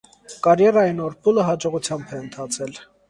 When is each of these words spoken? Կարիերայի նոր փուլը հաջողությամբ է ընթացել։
Կարիերայի 0.45 0.95
նոր 1.01 1.17
փուլը 1.27 1.45
հաջողությամբ 1.49 2.17
է 2.17 2.23
ընթացել։ 2.23 2.75